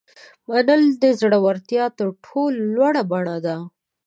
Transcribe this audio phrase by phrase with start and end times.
[0.49, 3.57] منل د زړورتیا تر ټولو لوړه بڼه ده.